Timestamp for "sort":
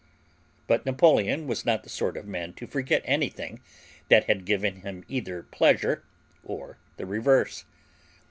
1.89-2.17